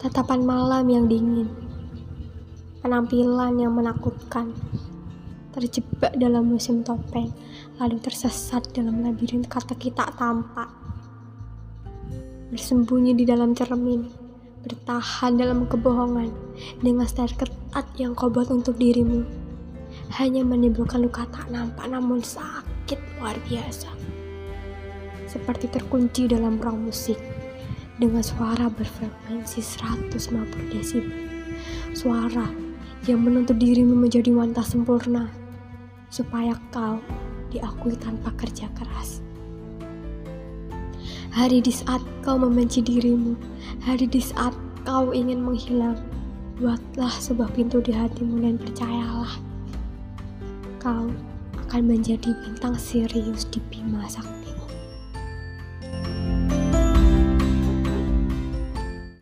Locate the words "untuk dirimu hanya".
18.48-20.40